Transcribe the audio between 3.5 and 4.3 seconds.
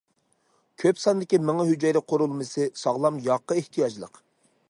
ئېھتىياجلىق.